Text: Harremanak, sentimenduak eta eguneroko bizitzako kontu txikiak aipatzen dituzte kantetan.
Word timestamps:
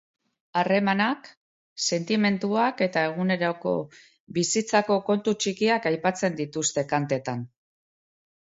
Harremanak, 0.59 1.27
sentimenduak 1.97 2.81
eta 2.87 3.03
eguneroko 3.09 3.75
bizitzako 4.39 4.99
kontu 5.11 5.35
txikiak 5.45 5.87
aipatzen 5.93 6.41
dituzte 6.41 6.89
kantetan. 6.95 7.47